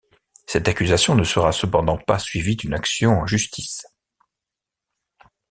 Cette 0.47 0.67
accusation 0.67 1.13
ne 1.13 1.23
sera 1.23 1.51
cependant 1.51 1.99
pas 1.99 2.17
suivie 2.17 2.55
d'une 2.55 2.73
action 2.73 3.19
en 3.19 3.27
justice. 3.27 3.83